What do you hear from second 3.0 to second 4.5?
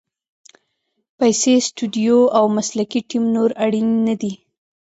ټیم نور اړین نه دي.